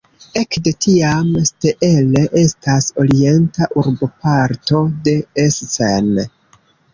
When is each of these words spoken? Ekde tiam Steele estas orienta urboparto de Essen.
Ekde 0.41 0.71
tiam 0.85 1.27
Steele 1.49 2.23
estas 2.43 2.87
orienta 3.03 3.69
urboparto 3.83 4.81
de 5.09 5.15
Essen. 5.45 6.11